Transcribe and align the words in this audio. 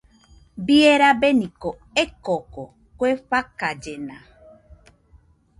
Bie 0.69 0.91
rabeniko 1.01 1.69
ekoko, 2.03 2.63
kue 2.97 3.11
fakallena 3.29 4.17